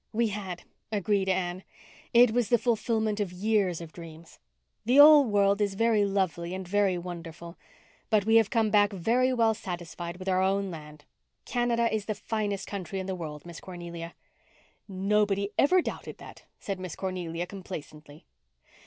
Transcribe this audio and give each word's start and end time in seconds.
"We 0.13 0.29
had," 0.29 0.63
agreed 0.91 1.29
Anne. 1.29 1.63
"It 2.11 2.31
was 2.31 2.49
the 2.49 2.57
fulfilment 2.57 3.19
of 3.19 3.31
years 3.31 3.81
of 3.81 3.93
dreams. 3.93 4.39
The 4.83 4.99
old 4.99 5.27
world 5.27 5.61
is 5.61 5.75
very 5.75 6.05
lovely 6.05 6.55
and 6.55 6.67
very 6.67 6.97
wonderful. 6.97 7.55
But 8.09 8.25
we 8.25 8.37
have 8.37 8.49
come 8.49 8.71
back 8.71 8.91
very 8.93 9.31
well 9.31 9.53
satisfied 9.53 10.17
with 10.17 10.27
our 10.27 10.41
own 10.41 10.71
land. 10.71 11.05
Canada 11.45 11.87
is 11.93 12.05
the 12.05 12.15
finest 12.15 12.65
country 12.65 12.99
in 12.99 13.05
the 13.05 13.13
world, 13.13 13.45
Miss 13.45 13.59
Cornelia." 13.61 14.15
"Nobody 14.87 15.51
ever 15.59 15.83
doubted 15.83 16.17
that," 16.17 16.45
said 16.59 16.79
Miss 16.79 16.95
Cornelia, 16.95 17.45
complacently. 17.45 18.25